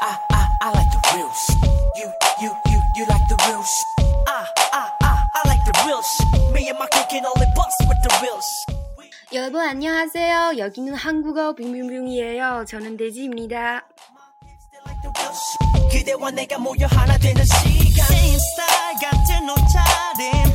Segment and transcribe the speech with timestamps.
[0.00, 1.58] I, I, I like the real shit.
[1.96, 3.86] You, you, you, you like the real shit.
[4.28, 6.52] I, I, I, I like the real shit.
[6.54, 8.78] Me and my clique can only bust with the real shit.
[9.32, 10.54] 여러분 안녕하세요.
[10.58, 12.64] 여기는 한국어 빙빙빙이에요.
[12.68, 12.96] 저는
[15.34, 15.88] shit.
[15.90, 18.06] 그대와 내가 모여 하나 되는 시간.
[19.00, 20.48] 같은 옷차림.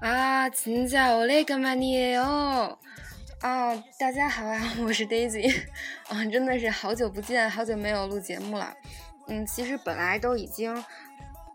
[0.00, 2.76] 아 진짜 오래간만이에요.
[3.44, 5.54] 啊，大家好啊， 我是 Daisy，
[6.08, 8.74] 啊，真的是好久不见，好久没有录节目了。
[9.28, 10.74] 嗯，其实本来都已经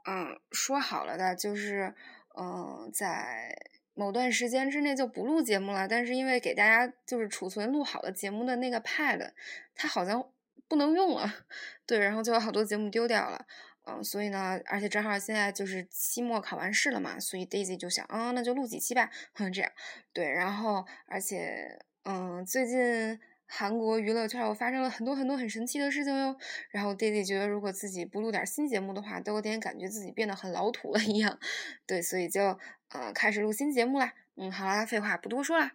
[0.05, 1.95] 嗯说好了的，就是
[2.39, 3.57] 嗯在
[3.95, 5.87] 某段时间之内就不录节目了。
[5.87, 9.31] 但是因为给大家就是储存录好的节目的那个 Pad，
[9.73, 10.23] 它好像
[10.67, 11.27] 不能用了，
[11.87, 13.47] 对，然后就有好多节目丢掉了。
[13.89, 19.71] 嗯，所以呢，而且正好现在就是期末考完试了嘛，所以 Daisy 就想，啊，那就录几期吧，哼， 这样，
[20.13, 26.35] 对，然后而且，嗯，最近韩国娱乐圈又发生了很多很多很神奇的事情哟，
[26.69, 31.39] 然后 Daisy 觉得如果自己不录点新节目的话，都有点感觉自己变得很老土了一样，
[31.87, 35.71] 对，所以就呃开始录新节目啦，嗯，好啦，废话不多说啦。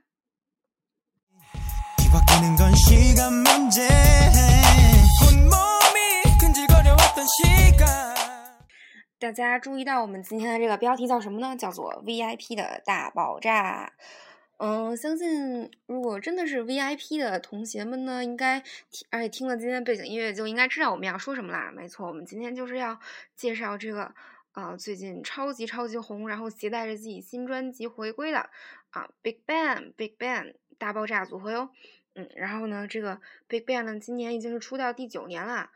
[9.19, 11.57] 大家注意到我们今天的这个标题叫什么呢？
[11.57, 13.95] 叫做 VIP 的大爆炸。
[14.59, 21.73] 嗯，相信如果真的是 VIP 的同学们呢，应该听，而且听了今天背景音乐，就应该知道我们要说什么啦。
[21.75, 23.01] 没错，我们今天就是要
[23.35, 24.15] 介绍这个
[24.53, 28.51] 呃最近超级超级红，然后携带着自己新专辑回归的
[28.91, 31.71] 啊 Big Bang Big Bang 大爆炸组合哟。
[32.15, 35.71] 嗯，然后呢，这个 Big Bang 呢，今年已经是出道第九年了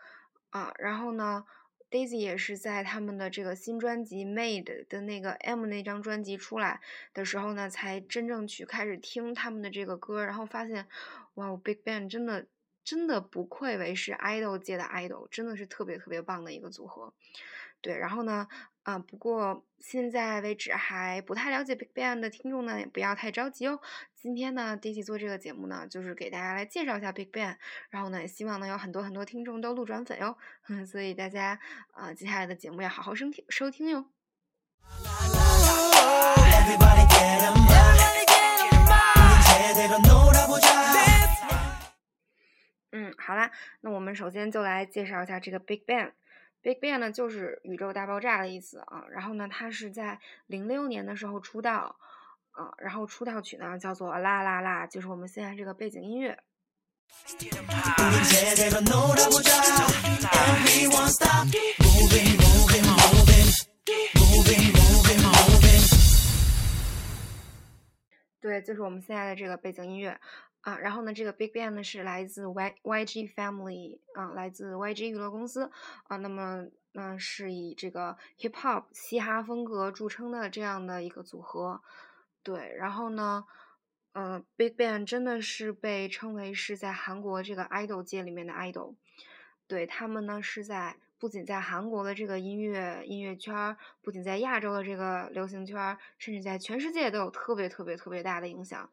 [0.51, 0.73] 啊。
[0.79, 1.45] 然后呢
[1.91, 6.81] ，Daisy 也是在他们的这个新专辑《Made》的那个 M 那张专辑出来
[7.15, 10.87] 的时候呢，才真正去开始听他们的这个歌，然后发现，
[11.35, 12.47] 哇，Big Bang 真的
[12.85, 17.15] 真的不愧为是 idol 界的 idol，真的是特别特别棒的一个组合。
[17.81, 18.49] 对，然后呢，
[18.89, 23.79] 啊，不过现在为止还不太了解 Big Bang 的听众呢，也不要太着急哦。
[24.15, 27.59] 今天呢，第一期做这个节目呢，就是给大家来介绍一下 Big Bang，
[27.91, 30.39] 然后呢，也希望能有很多很多听众都路转粉哟。
[30.91, 31.61] 所以大家
[31.93, 34.07] 啊，接下来的节目要好好收听收听哟。
[42.93, 43.51] 嗯，好啦，
[43.83, 46.13] 那我们首先就来介绍一下这个 Big Bang。
[46.63, 49.05] Big Bang 呢，就是宇宙大爆炸的意思啊。
[49.11, 51.97] 然后呢，他是在零六年的时候出道，
[52.51, 56.39] 啊，然后出道曲呢叫做《啦啦啦》，就是我们现在这个背景音乐。
[68.41, 70.19] 对，就是我们现在的这个背景音乐
[70.61, 70.79] 啊。
[70.79, 75.71] 然后呢，这个 Big Bang 呢是来自 Y YG Family 啊，来自 YG 娱乐公司
[76.05, 76.17] 啊。
[76.19, 81.83] 那么，嗯、是以这个 Hip Hop 嘻哈风格著称的这样的一个组合。
[82.43, 83.45] 对，然后呢，
[84.13, 88.95] 呃，Big Bang 真的是被称为是在韩国这个 idol 界里面的 idol。
[89.67, 98.89] 对他们呢是在不仅在韩国的这个音乐音乐圈，不仅在亚洲的这个流行圈，甚至在全世界都有特别特别特别大的影响。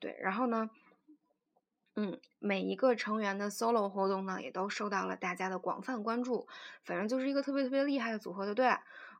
[0.00, 0.70] 对，然后呢，
[1.94, 6.48] 嗯，每一个成员的 solo 活动呢，也都受到了大家的广泛关注。
[6.82, 8.68] 反正就是一个特别特别厉害的组合，就对。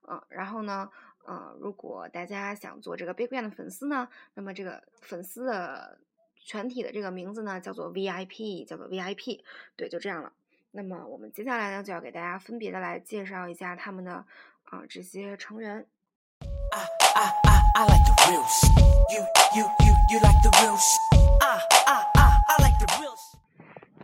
[0.09, 0.91] 嗯，然后呢，
[1.27, 5.99] 呃，如果大家想做这个 BigBang 的粉丝呢，那么这个粉丝的
[6.37, 9.43] 全体的这个名字呢，叫做 VIP，叫做 VIP。
[9.77, 10.33] 对，就这样了。
[10.71, 14.25] 那么我们接下来呢，就要给大家分别的来介绍一下他们的
[14.65, 15.87] 啊、这些成员。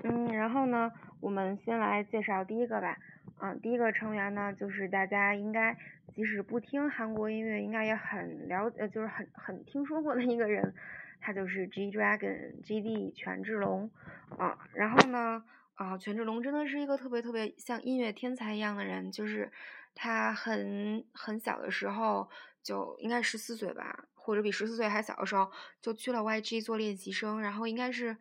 [0.03, 2.99] 嗯，然后呢，我们先来介绍第一个吧。
[3.41, 5.77] 嗯，第一个成员呢，就是大家应该
[6.15, 10.75] 即使不听韩国音乐，应该也很了呃，就是很很听说过的一个人，
[11.21, 13.91] 他就是 G Dragon GD 权志龙
[14.39, 14.59] 啊。
[14.73, 15.43] 然后呢，
[15.75, 19.51] 啊，权志龙真的是一个特别特别像音乐天才一样的人，就是
[19.95, 22.29] 他很很小的时候
[22.63, 25.51] 就应该十四岁吧，或者比十四岁还小的时候
[25.81, 28.17] 就去了 YG 做练习生，然后应该是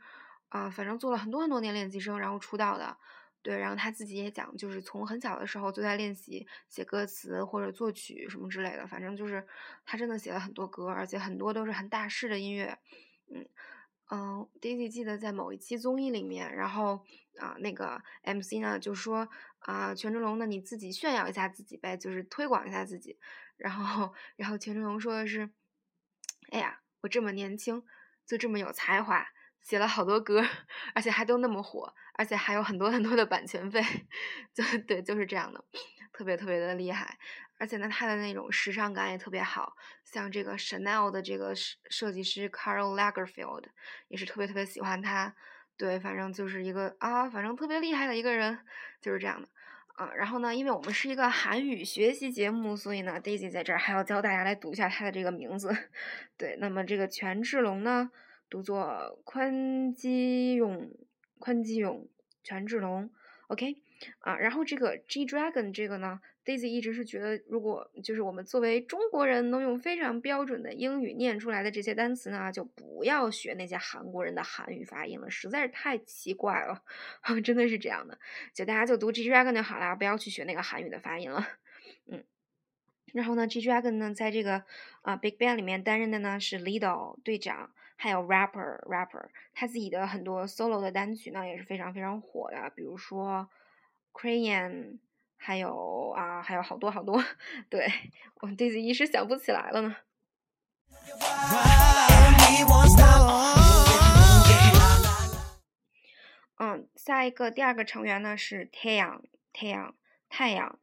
[0.49, 2.97] 啊、反正做了很多很多年练习生，然后出道的。
[3.41, 9.45] 对，然后他自己也讲，就是从很小的时候就在练习写歌词或者作曲什么之类的，反正就是
[9.83, 12.77] 他真的写了很多歌，而且很多都是很大师的音乐。
[13.33, 13.45] 嗯
[14.15, 17.03] 嗯，Daisy 记得在某一期综艺里面，然后
[17.39, 19.27] 啊、那个 MC 呢就说
[19.57, 23.17] 啊、权志龙呢你自己炫耀一下自己呗，就是推广一下自己。
[23.57, 25.49] 然后然后权志龙说的是，
[26.51, 27.83] 哎呀，我这么年轻，
[28.27, 29.25] 就这么有才华。
[29.61, 30.45] 写了好多歌，
[30.93, 33.81] 而且还都那么火，而且还有很多很多的版权费，
[34.53, 35.65] 就对，就是这样的，
[36.13, 37.17] 特别特别的厉害。
[37.57, 39.75] 而且呢，他的那种时尚感也特别好，
[40.05, 43.63] 像这个 Chanel 的这个设设计师 Carl Lagerfeld
[44.07, 45.35] 也是特别特别喜欢他。
[45.75, 48.59] 对，反正就是一个啊，反正特别厉害的一个人，
[49.01, 49.47] 就是这样的。
[49.95, 55.69] 啊，然后呢，因为我们是一个韩语学习节目，所以呢，Daisy 在这儿还要教大家来读一下他的这个名字。
[56.35, 58.09] 对，那么这个权志龙呢，
[58.49, 60.91] 读作宽基勇，
[61.37, 62.09] 宽基勇，
[62.43, 63.11] 权志龙。
[63.47, 63.82] OK，
[64.19, 66.19] 啊，然后这个 G Dragon 这个呢。
[66.45, 76.83] Daisy 一直是觉得，如果就是我们作为中国人能用非常标准的英语念出来的这些单词呢，就不要学那些韩国人的韩语发音了，实在是太奇怪了，
[77.41, 78.19] 真的是这样的。
[78.53, 81.47] 就大家就读 G Dragon 就好了，不要去学那个韩语的发音了。
[82.07, 82.21] 嗯，
[83.13, 84.65] 然后呢，G Dragon 呢，在这个
[85.03, 93.49] 啊 Big Bang 里面担任的呢是 leader 队长，还有 rapper rapper，他自己的很多 solo 的单曲呢也是非常非常火的，比如说
[94.12, 94.98] Crayon。
[95.40, 97.24] 还有啊，还有好多好多，
[97.70, 97.88] 对
[98.40, 99.96] 我 Daisy 一时想不起来了呢。
[106.56, 109.22] 嗯，下一个第二个成员呢是太阳，
[109.52, 109.94] 太阳，
[110.28, 110.80] 太阳。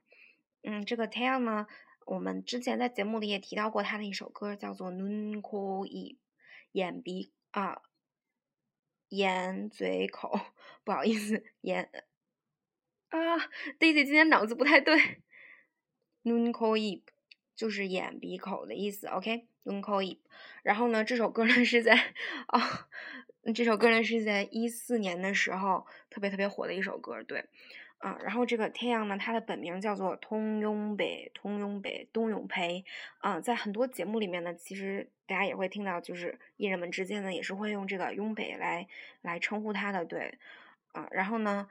[0.63, 1.68] 嗯，这个太阳呢，
[2.06, 6.18] 我们之前在节目里也提到过他的一首歌，叫做《눈코입》，
[6.71, 7.81] 眼鼻啊，
[9.09, 10.39] 眼嘴口，
[10.86, 11.92] 不好意思，眼。
[13.09, 13.38] 啊，
[13.80, 15.21] Daisy 今天脑子不太对。
[16.24, 17.03] 눈코입
[17.56, 20.19] 就是眼鼻口的意思，OK？눈코 입。
[20.63, 21.94] 然后呢，这首歌呢是在
[22.47, 22.89] 啊，
[23.53, 27.45] 这首歌呢是在一四年的时候特别特别火的一首歌，对。
[28.00, 32.83] 啊，然后这个太阳呢，他的本名叫做通永北，通永北，东永培。
[33.19, 38.88] 啊，在很多节目里面呢，其实大家也会听到，就是艺人们之间呢也是会用这个永北来
[39.21, 40.39] 来称呼他的，对。
[40.92, 41.69] 啊，然后呢？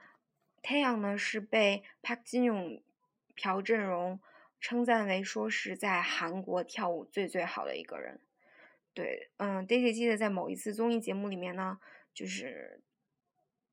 [0.61, 2.81] 太阳呢是被朴金勇、
[3.35, 4.19] 朴正荣
[4.59, 8.19] 称赞为说是在韩国跳舞最最好的一个人。
[8.93, 11.79] 对，嗯，Daisy 记得在某一次综艺节目里面呢，
[12.13, 12.81] 就是，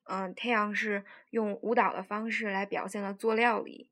[0.05, 3.88] 嗯，太阳是用舞蹈的方式来表现了做料理。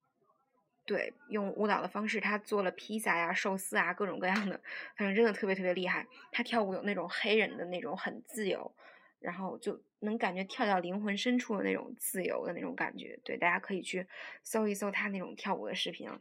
[0.87, 4.61] 对，用舞蹈的方式，他做了披萨呀、寿司啊，各种各样的，
[4.96, 6.06] 反正真的特别特别厉害。
[6.31, 8.75] 他跳舞有那种黑人的那种很自由。
[9.20, 14.07] 然后就能感觉跳到灵魂深处的那种自由的那种感觉，对，大家可以去
[14.44, 16.17] 搜一搜他那种跳舞的视频啊。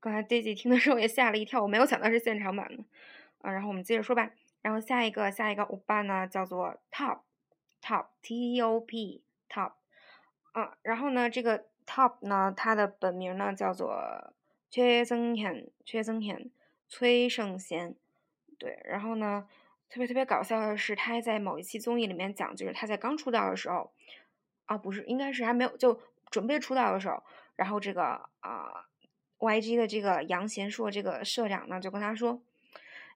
[0.00, 2.84] 刚才 Daisy 听的时候也吓了一跳，我没有想到是现场版的。
[3.40, 4.30] 啊，然后我们接着说吧。
[4.62, 9.72] 然后下一个，下一个欧巴呢，叫做 Top，Top，T O P Top。
[10.52, 14.34] 啊，然后呢，这个 Top 呢，他的本名呢叫做
[14.70, 16.50] 崔增贤，崔增贤，
[16.88, 17.94] 崔胜贤。
[18.58, 19.46] 对，然后呢，
[19.88, 23.92] 特别特别搞笑的是，他还在某一期综艺里面讲，就是他在刚出道的时候，
[24.66, 26.00] 啊，不是，应该是还没有就。
[26.32, 27.22] 准备出道的时候，
[27.54, 28.86] 然后这个啊
[29.38, 32.42] ，YG 的这个杨贤硕这个社长呢，就跟他说：“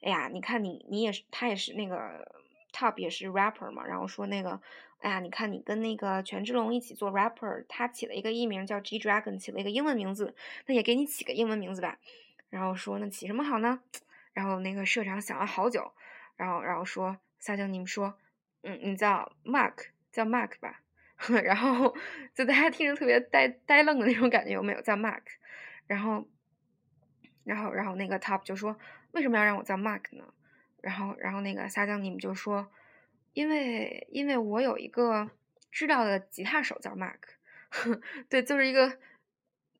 [0.02, 2.30] 哎呀，你看你你也是，他也是那个
[2.72, 3.84] Top 也是 rapper 嘛。
[3.86, 4.60] 然后说那个，
[4.98, 10.34] 哎呀，你看你跟那个权志龙一起做 rapper，他起了一个艺名叫 G Dragon，起了一个英文名字，
[10.66, 11.98] 那也给你起个英文名字吧。
[12.50, 13.80] 然后说那起什么好呢？
[14.34, 15.92] 然后那个社长想了好久，
[16.36, 18.18] 然后然后说撒娇你们说，
[18.62, 20.82] 嗯，你叫 Mark，叫 Mark 吧。”
[21.42, 21.94] 然后
[22.34, 25.22] 就大家听着特别呆呆愣的那种感觉，有没有叫 Mark？
[25.86, 26.28] 然后，
[27.44, 28.78] 然后，然后那个 Top 就说
[29.12, 30.24] ：“为什么要让我叫 Mark 呢？”
[30.82, 32.70] 然后，然后那个撒娇你们就说
[33.32, 35.30] ：“因为，因为我有一个
[35.70, 37.20] 知道的吉他手叫 Mark。
[38.28, 38.98] ”对，就是一个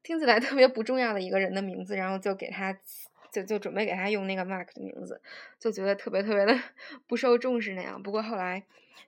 [0.02, 2.76] 听起来特别不重要的一个人的名字，然后就给他
[3.30, 5.20] 就就准备给他用那个 Mark 的名字，
[5.58, 6.58] 就觉得特别特别的
[7.06, 8.02] 不受重视那样。
[8.02, 8.64] 不过后来。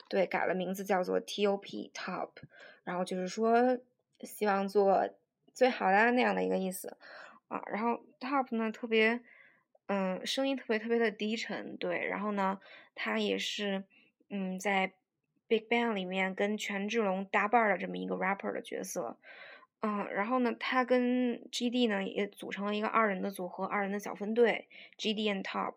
[0.09, 1.91] 对，改了名字叫做 T.O.P.
[1.95, 2.31] Top，
[2.85, 3.79] 然后就是说
[4.21, 5.09] 希望做
[5.53, 6.97] 最好的那样的一个意思
[7.49, 7.63] 啊。
[7.67, 9.21] 然后 Top 呢特别，
[9.87, 12.07] 嗯，声音特别特别的低沉，对。
[12.07, 12.59] 然后呢，
[12.95, 13.85] 他也是
[14.31, 14.93] 嗯在
[15.47, 19.19] Big Bang 里面跟权志龙搭伴的这么一个 rapper 的角色，
[19.81, 20.09] 嗯。
[20.13, 25.75] 然后呢，他跟 G.D 呢也组成了一个二人的组合，二人的小分队 G.D and Top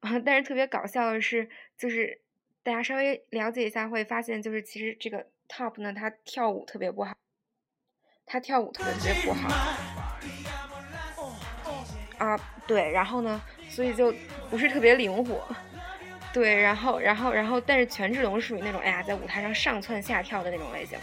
[0.00, 0.18] 啊。
[0.18, 2.20] 但是特别搞笑的是，就是。
[2.62, 7.14] 大家稍微了解一下，会发现就是其实这个 Top 呢，他跳舞特别不好，
[8.26, 9.48] 他跳舞特别特别不好。
[12.18, 13.40] 啊，对，然后呢，
[13.70, 14.14] 所以就
[14.50, 15.42] 不是特别灵活。
[16.32, 20.98] 对，然后，然后，然后，但是权志龙属于那种，哎呀，在舞台上上蹿下跳的那种类型。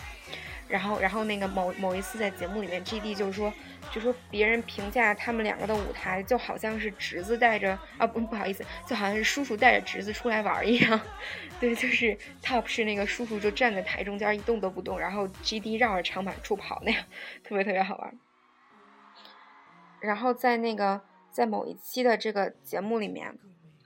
[0.68, 3.54] 然后，然后那个某某一次在节目里面，G D 就是说，
[3.92, 11.00] 就说别人评价他们两个的舞台，就好像是侄子带着啊，不不好意思，就好像是叔叔带着侄子出来玩一样。
[11.60, 17.04] 对，就是 Top 是那个叔叔就站在台中间一动都不动，然后 G D 绕着长板处跑那样，
[17.44, 18.20] 特别特别好玩。
[20.00, 23.36] 然后在那个在某一期的这个节目里面，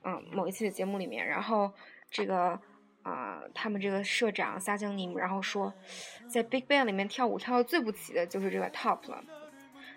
[0.03, 1.71] 嗯，某一期的节目里面，然后
[2.09, 2.59] 这个
[3.03, 5.73] 啊、他们这个社长撒江尼姆，然后说，
[6.27, 9.23] 在 Big Bang 里面跳舞跳的最不齐的就是这个 Top 了。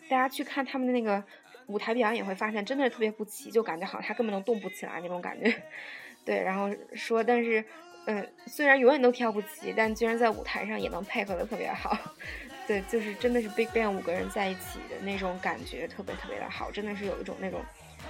[0.09, 1.23] 大家去看他们的那个
[1.67, 5.55] 舞台表演，也会发现真的是特别不齐，就感觉好像他根本都动不起来那种感觉。
[6.25, 7.65] 对，然后说，但是，
[8.07, 11.97] 嗯，虽然永远都跳不齐，但居然在舞台上也能配合的特别好。
[12.67, 17.61] 对，就是真的是 Big Bang 五个人在一起的那种感觉，特别特别的好，真的是有一种那种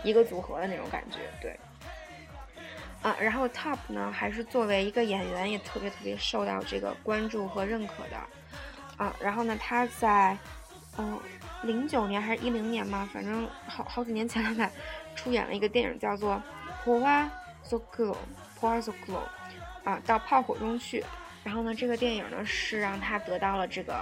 [0.05, 1.19] 一个组合的那种感觉。
[1.41, 1.59] 对，
[3.05, 8.17] 啊，然后 Top 呢，还是作为一个演员，也特别特别受到这个关注和认可的。
[8.97, 10.35] 啊，然后呢，他在
[10.97, 11.21] 嗯
[11.65, 14.71] 零九年还是一零年嘛，反正好好几年前了吧，
[15.15, 16.37] 出演了一个电影叫做
[16.83, 17.31] 《火花
[17.63, 18.13] so glow》，
[18.59, 19.19] 《火花 so glow》
[19.91, 21.05] 啊，到炮火中去。
[21.43, 23.97] 然后呢，这个电影呢是让他得到了这个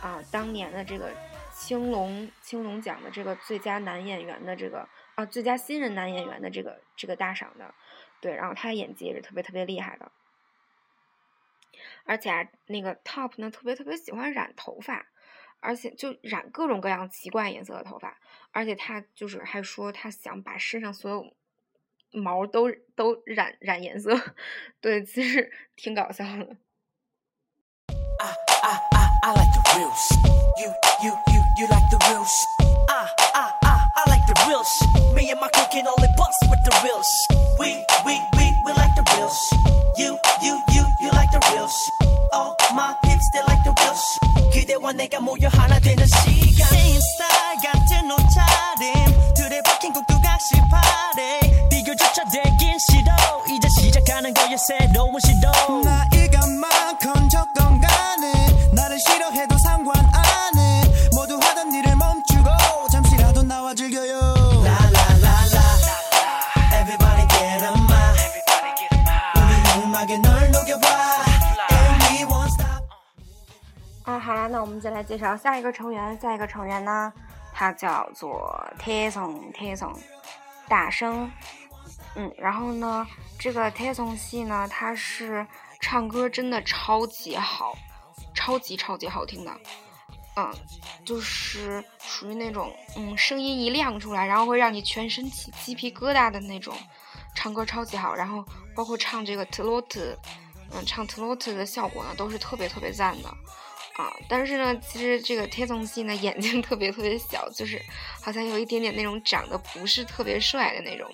[0.00, 1.10] 啊当年的这个
[1.54, 7.74] 青龙青龙奖的这个最佳男演员的这个啊最佳新人男演员的这个这个大赏的，
[8.26, 10.10] 对，然后他的演技也是特别特别厉害的。
[12.04, 15.06] 而且、啊、那个 Top 呢，特别特别喜欢染头发，
[15.60, 18.18] 而且就染各种各样奇怪颜色的头发，
[18.50, 21.36] 而且他就是还说他想把身上所有
[22.10, 24.10] 毛都都染染颜色，
[24.80, 26.56] 对，其实挺搞笑的。
[28.18, 29.62] I, I, I, I like the
[36.25, 37.37] bust with the real shit.
[37.59, 39.59] We, we, we, we like the real shit.
[39.97, 41.93] You, you, you, you like the real shit.
[42.33, 44.21] All my peeps, they like the real shit.
[44.53, 46.67] 그대와 내가 모여 하나 되는 시간.
[46.73, 49.33] Same style 같은 옷차림.
[49.35, 51.39] 둘의 박힌 꼭두각시 파래.
[51.69, 53.11] 비교조차 되긴 싫어.
[53.49, 55.81] 이제 시작하는 거야 새로운 시도.
[55.83, 56.07] 나
[74.76, 76.20] 们再来介绍下一个成员。
[76.20, 77.10] 下一个成员呢，
[77.50, 79.96] 他叫做 Tason Tason，
[80.68, 81.30] 大声。
[82.14, 83.06] 嗯，然后呢，
[83.38, 85.46] 这个 Tason 系呢，他是
[85.80, 87.74] 唱歌真的超级好，
[88.34, 89.52] 超级超级好听的。
[90.36, 90.52] 嗯，
[91.06, 96.76] 就是属于那种嗯，声音一亮出来，然后会让你全身起鸡皮疙瘩的那种，
[97.34, 98.14] 唱歌超级好。
[98.14, 100.14] 然后包括唱这个 t l o t
[100.72, 103.34] 嗯，唱 t l o t 的效果呢，都是特别特别赞的。
[103.96, 107.80] 啊，但是呢，其实这个贴宗系呢，眼睛特别特别小，就是
[108.20, 111.10] 好像有一点点那种长得不是特别帅的那种。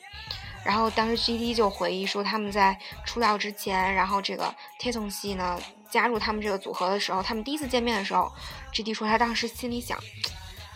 [0.64, 5.60] 然后当时 GD 就回忆说，他们在出道之前，然后这个贴宗系呢
[5.90, 8.32] 加入他们这个组合的时候，他们第一次见面的时候
[8.72, 9.96] ，GD 说他当时心里想，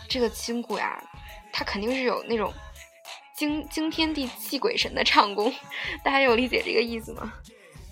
[0.07, 1.01] 这个亲骨呀，
[1.51, 2.53] 他肯定是有那种
[3.35, 5.53] 惊惊天地泣鬼神的唱功，
[6.03, 7.33] 大家有理解这个意思吗？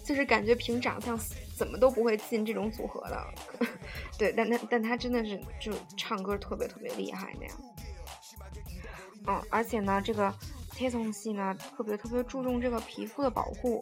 [0.06, 1.18] 就是感觉凭长相
[1.56, 3.34] 怎么都不会进这种组合的，
[4.20, 7.58] 对，但他但他真的是就唱歌特别特别厉害那样，
[9.28, 10.34] 嗯，而且呢，这个
[10.72, 13.82] t a t o n 系呢特别特别注重这个皮肤的保护，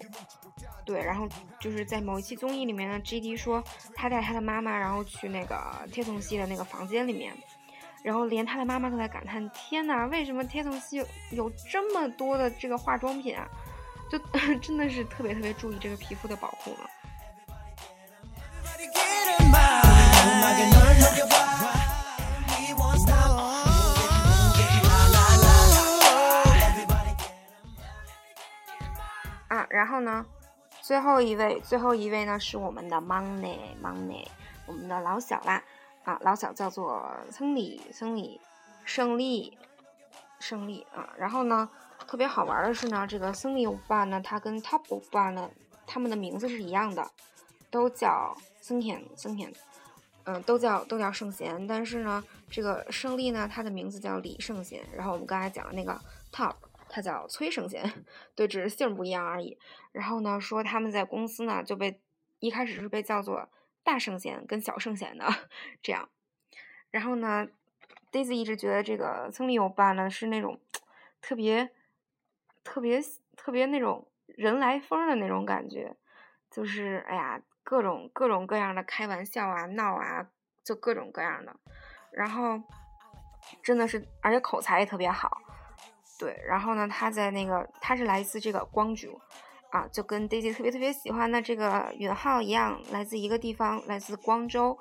[0.85, 1.27] 对，然后
[1.59, 3.63] 就是在某一期综艺里面呢，GD 说
[3.95, 5.57] 他带他的妈妈，然后去那个
[5.91, 7.33] t a t o n 系的那个房间里面，
[8.03, 13.47] 然后连他的妈妈都在感叹：天哪，为什么 Tason 系有有这么多的这个化妆品啊？
[14.11, 14.19] 就
[14.61, 16.87] 真的是特别特别注意这个皮肤的保护呢。
[29.49, 30.25] 啊，然后呢，
[30.81, 34.25] 最后一位，最后一位呢是我们的 Money Money，
[34.65, 35.61] 我们的老小啦，
[36.03, 38.41] 啊，老小叫做村里村里
[38.83, 39.57] 胜利
[40.39, 41.69] 胜利啊，然后呢，
[42.07, 45.49] 特别好玩的是呢，这个森里欧巴呢，他跟 Top 欧巴呢，
[45.85, 47.11] 他们的名字是一样的，
[47.69, 49.53] 都叫森田森田，
[50.25, 55.99] 嗯，都叫都叫圣贤，但是呢，这个胜利呢，他的名字叫李圣贤，然后我们刚才讲的那个
[56.31, 56.55] Top。
[56.95, 57.91] 他叫崔圣贤，
[58.35, 59.57] 对，只是姓不一样而已。
[59.93, 61.99] 然后呢，说他们在公司呢就被
[62.37, 63.49] 一开始是被叫做
[63.83, 65.27] 大圣贤跟小圣贤的
[65.81, 66.07] 这样。
[66.91, 67.47] 然后呢
[68.11, 70.59] ，Daisy 一直觉得这个村里欧巴呢是那种
[71.19, 71.71] 特别
[72.63, 73.01] 特别
[73.35, 75.95] 特别那种人来疯的那种感觉，
[76.51, 80.27] 就是哎呀，各种各种各样的开玩笑啊、闹啊，
[80.63, 81.55] 就各种各样的。
[82.11, 82.61] 然后
[83.63, 85.41] 真的是，而且口才也特别好。
[86.19, 89.19] 对，然后呢，他在那个他是来自这个光州
[89.71, 94.77] 啊，就跟 Daisy 特别特别喜欢的这个允浩一样，来自一个地方，来自光州。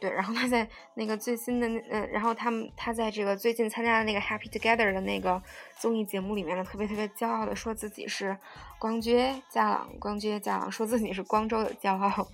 [0.00, 5.40] 对，然后他在那个最新的那呃，然后他们他在这个最近参加的那个 Happy Together 的那个
[5.78, 8.36] 综艺节目里面呢，特别特别骄傲的说自己是
[8.80, 12.26] 光觉佳朗，光觉佳朗，说自己是光州的骄傲，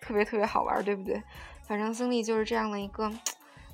[0.00, 1.20] 特别特别好玩，对不对？
[1.66, 3.12] 反正孙俪就是这样的一个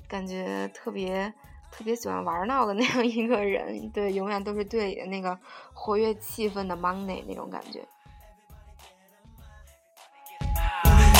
[0.07, 1.31] 感觉特别
[1.71, 5.37] 特别喜欢玩闹的那样一个人，对，永远都是队里的那个
[5.73, 7.85] 活跃气氛的 money 那种感觉。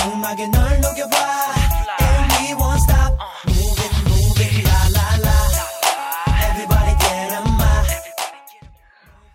[0.06, 1.16] 음악에 널 녹여봐
[2.00, 3.12] And we won't stop
[3.46, 5.36] Move it move it la la la
[6.48, 7.68] Everybody get on my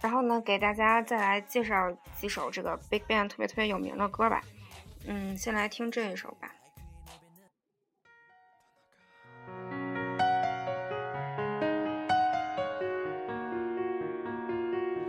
[0.02, 4.42] 然后呢，给大家再来介绍几首这个 Big Bang 特别特别有名的歌吧。
[5.08, 6.50] 嗯，先来听这一首吧。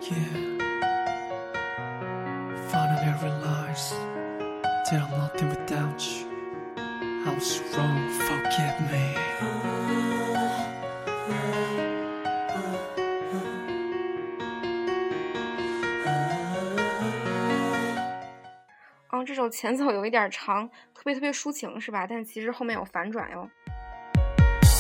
[0.09, 0.57] Yeah.
[2.71, 3.95] Finally realized
[4.90, 6.26] that I'm nothing without you.
[7.26, 9.14] I was wrong, forgive me.
[9.43, 9.47] 음
[19.12, 22.07] 嗯，这首前奏有一点长，特别特别抒情，是吧？
[22.09, 23.49] 但其实后面有反转哟。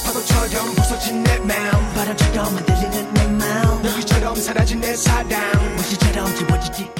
[0.04, 5.26] 파도처럼 부서진 내 마음 바람처럼 흔들리는 내 마음 여기처럼 사라진 내 사랑
[5.76, 6.99] 무시처럼 지워지지 않아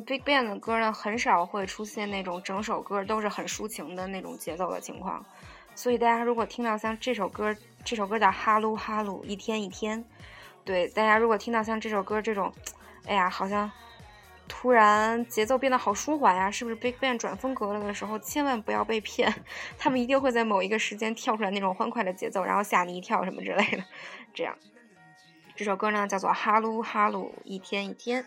[0.00, 5.24] ，Big Bang 的歌呢，很少会出现那种整首歌都是很抒情的那种节奏的情况，
[5.74, 7.54] 所以大家如果听到像这首歌，
[7.84, 10.02] 这首歌叫《哈喽哈喽一天一天》，
[10.64, 12.52] 对，大家如果听到像这首歌这种，
[13.06, 13.70] 哎呀，好像
[14.48, 19.32] 突然节奏变得好舒缓呀，是不是 Big Bang 转风格了的时候，千万不要被骗，
[19.78, 23.84] 他们一定会在某一个时间跳出来那种欢快的节奏，然后吓你一跳什么之类的，
[24.34, 24.54] 这样。
[25.59, 28.23] 这首歌呢叫做《哈噜哈噜一天一天》。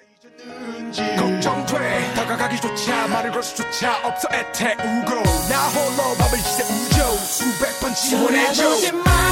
[1.16, 9.31] 걱정돼 다가가기조차 말을 걸 수조차 없어 애태우고 나 홀로 밤을 지새 우죠 수백 번 지원해줘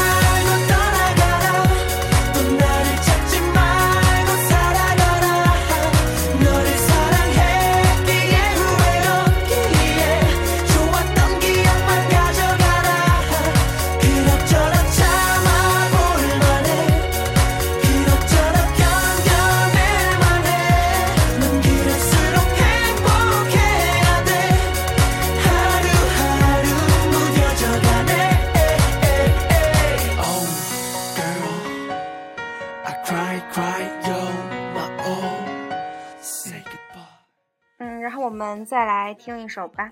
[39.12, 39.92] 来听一首吧。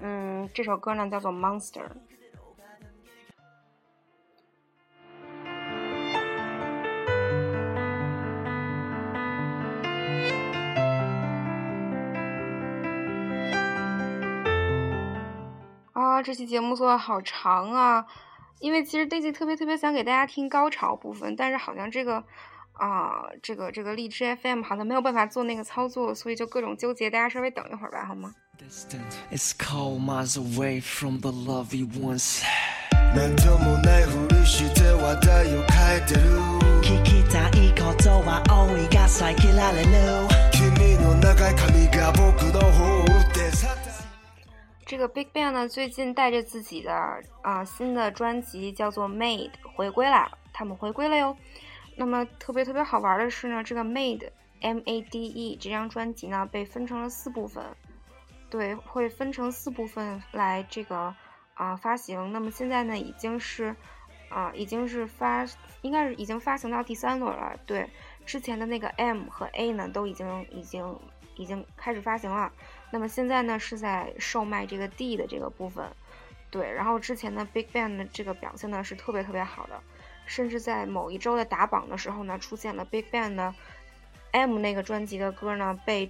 [0.00, 1.82] 嗯，这首歌呢叫做《Monster》。
[15.92, 18.06] 啊，这期节目做的好长啊！
[18.60, 22.22] 因为其实 Daisy 特别特别想给大家听高潮部分，但是好像这个
[22.79, 28.33] 啊，这个这个荔枝 FM 好像没有办法做那个操作，所以就各种纠结，大家稍微等一会儿吧，好吗？
[28.57, 28.99] Distant,
[29.31, 33.15] it's cold miles away from the love we once had.
[33.15, 36.21] 面ともないふりして話題を変えてる
[36.81, 39.89] 聞きたいことは多いが遮られる
[40.51, 43.85] 君の長い髪が僕の方を打って去った
[44.85, 46.93] 这个 Big Bang 呢，最近带着自己的
[47.41, 51.35] 啊、新的专辑叫做《Made》回归啦，他们回归了哟。
[52.00, 54.30] 那么特别特别好玩的是呢，这个 Made
[54.62, 57.62] M A D E 这张专辑呢被分成了四部分，
[58.48, 61.14] 对，会分成四部分来这个
[61.52, 62.32] 啊、发行。
[62.32, 63.76] 那么现在呢已经是
[64.30, 65.44] 啊、已经是发，
[65.82, 67.54] 应该是已经发行到第三轮了。
[67.66, 67.90] 对，
[68.24, 70.98] 之前的那个 M 和 A 呢都已经已经
[71.36, 72.50] 已经开始发行了。
[72.90, 75.84] 那么现在呢是在售卖这个 D 的这个部分，
[76.50, 79.82] 对，然后之前的 Big Bang 的这个表现呢是特别特别好的，
[80.30, 83.52] 甚至在某一周的打榜的时候呢出现了 bigbang 的
[84.30, 86.08] m 那个专辑的歌呢被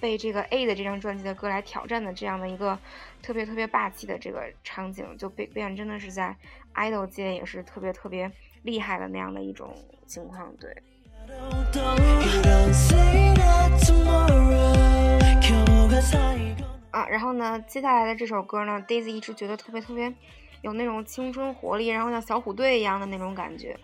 [0.00, 2.78] 被这个 a 的这张专辑的歌来挑战的这样的一个
[3.20, 5.04] 特别特别霸气的这个场景。
[5.18, 6.34] 就 bigbang 真的是在
[6.74, 10.74] idol 界也是特别特别厉害的那样的一种情况对。
[16.90, 20.10] 啊然后呢接下来的这首歌呢 daisy 一直觉得特别特别
[20.62, 23.78] 有那种青春活力，然后像小虎队一样的那种感觉。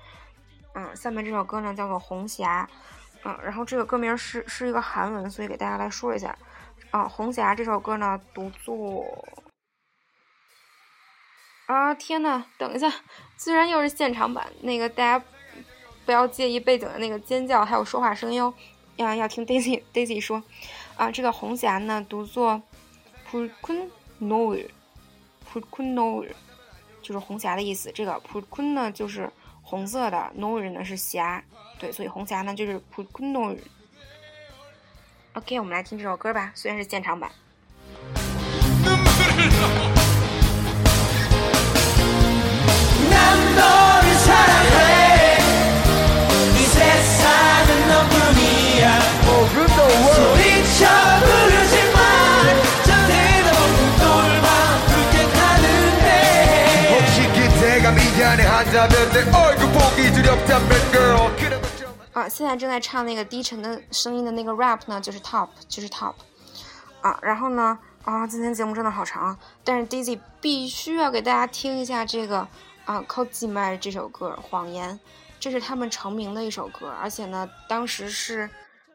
[0.75, 2.69] 嗯，下面这首歌呢叫做《红霞》，
[3.25, 6.37] 嗯，然后这个歌名是是一个韩文，所以给大家来说一下。
[6.91, 9.25] 啊，《红霞》这首歌呢读作
[11.67, 12.91] 啊，天呐，等一下，
[13.39, 15.25] 居然又是现场版，那个大家
[16.05, 18.53] 不要介意背景的那个尖叫还有说话声哟，
[18.97, 20.43] 要要听 Daisy Daisy 说
[20.97, 22.63] 啊，这个《红霞》呢读作
[23.27, 24.71] p u k u n n o r
[25.51, 26.35] p u k u n n o r
[27.03, 27.91] 就是红霞的意思。
[27.93, 29.31] 这个普坤呢就是
[29.63, 31.43] 红色的 n o r 呢是霞，
[31.79, 33.57] 对，所以红霞呢就是 p u k u n n o r
[35.35, 37.31] OK，我们来听这首歌吧，虽然是现场版。
[62.13, 66.13] 啊，现在正在唱那个低沉的声音的那个 rap 呢，就是 top，就是 top，
[67.01, 72.47] 啊，然后呢，啊，今天节目真的好长，但是 Daisy 必须要给大家听一下这个
[72.85, 74.95] 啊《靠近麦》这首歌《谎言》，
[75.41, 78.51] 这是他们成名的一首歌，而且呢，当时是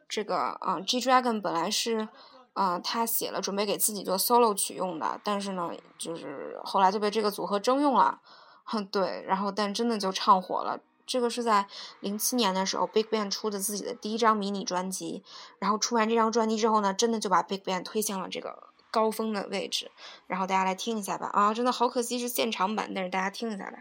[0.08, 2.06] 这个啊 G Dragon 本来是
[2.52, 5.68] 啊他写了准备给自己做 solo 曲用的，但是呢，
[5.98, 8.20] 就是后来就被这个组合征用了，
[8.62, 10.78] 哼， 对，然后但真的就唱火了。
[11.08, 11.66] 这个是在
[12.00, 15.24] 零七年的时候，Big Bang 出的自己的第一张迷你专辑，
[15.58, 19.90] 然后出完这张专辑之后呢，真的就把 Big Bang 推向了这个高峰的位置。
[20.26, 23.78] 然后大家来听一下吧，啊，真的好可惜是现场版，但是大家听一下吧。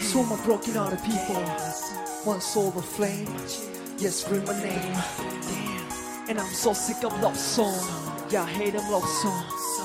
[0.00, 1.44] So my broken hearted people,
[2.24, 3.28] one soul of flame.
[3.98, 4.96] Yes, scream my name.
[6.26, 7.74] And I'm so sick of love song.
[8.30, 9.73] Yeah, i hate of love songs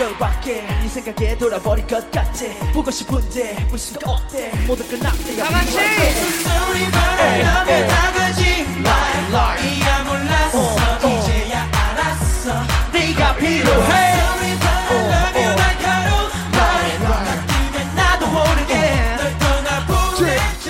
[0.00, 5.76] 열받게 네 생각에 돌아버릴 것 같아 보고 싶은데 볼 수가 없대 모두 끝났대 다 같이
[6.44, 6.90] 너를
[7.86, 10.56] 나가지 마 이야 몰랐어
[10.98, 12.52] 이제야 알았어
[12.92, 18.72] 네가 필요해 Sorry but I love you 날카로운 말에 넌 나도 모르게
[19.16, 20.64] 널 떠나보냈지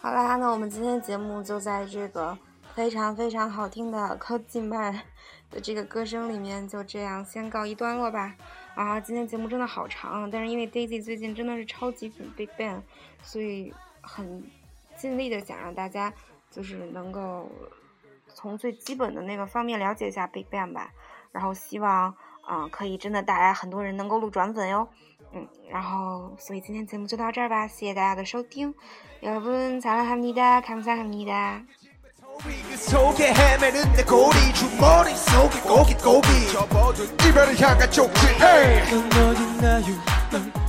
[0.00, 2.36] 好啦，那我们今天节目就在这个
[2.74, 5.04] 非常非常好听的靠近麦
[5.50, 8.36] 的这个歌声里面，就这样先告一段落吧。
[8.74, 12.80] 啊，今天节目真的好长，但是因为 Daisy 最近真的是超级粉 Big Bang，
[13.22, 14.44] 所以很
[14.96, 16.12] 尽力的想让大家
[16.50, 17.50] 就是能够
[18.32, 20.92] 从最基本的那个方面了解一下 Big Bang 吧。
[21.32, 24.88] 然后希望啊、可以真的带来很多人能够录转粉哟。
[25.32, 28.74] 嗯，然后所以今天节目就到这儿吧，谢谢大家的收听。
[29.20, 30.62] 여러분 사랑합니다.
[30.62, 31.66] 감사합니다.
[32.43, 38.27] 그 속에 헤매는 내 고리 주머니 속에 고깃고기 접어둔 이별을 향한 쪽지.
[38.27, 38.89] 에이!
[39.09, 39.85] 넌 어딨나요
[40.29, 40.62] 넌